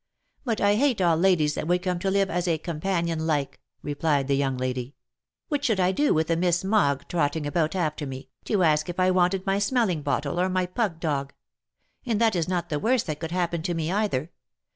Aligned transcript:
"But 0.45 0.59
I 0.59 0.73
hate 0.77 0.99
all 0.99 1.15
ladies 1.15 1.53
that 1.53 1.67
would 1.67 1.83
come 1.83 1.99
to 1.99 2.09
live 2.09 2.27
as 2.31 2.47
a 2.47 2.57
companion 2.57 3.27
like" 3.27 3.59
replied 3.83 4.27
the 4.27 4.35
young 4.35 4.57
lady. 4.57 4.95
"What 5.47 5.63
should 5.63 5.79
I 5.79 5.91
do 5.91 6.11
with 6.11 6.31
a 6.31 6.35
'Miss 6.35 6.63
Mogg, 6.63 7.07
trotting 7.07 7.45
about 7.45 7.75
after 7.75 8.07
me, 8.07 8.29
to 8.45 8.63
ask 8.63 8.89
if 8.89 8.99
I 8.99 9.11
wanted 9.11 9.45
my 9.45 9.59
smelling 9.59 10.01
bottle, 10.01 10.39
or 10.39 10.49
my 10.49 10.65
pug 10.65 10.99
dog? 10.99 11.33
And 12.03 12.19
that 12.19 12.35
is 12.35 12.47
not 12.47 12.69
the 12.69 12.79
worst 12.79 13.05
that 13.05 13.19
could 13.19 13.29
happen 13.29 13.61
to 13.61 13.75
me 13.75 13.91
either. 13.91 14.31